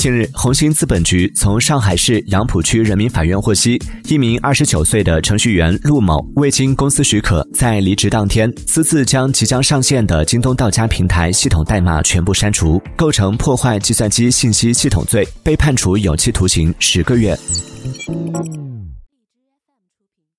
[0.00, 17.38] 近日红星资本局从上海市杨浦区人民法院获悉一名二十九岁的程序员陆某未经公司许可在离职当天私自将即将上线的京东到家平台系统代码全部删除构成破坏计算机信息系统罪被判处有期徒刑十个月。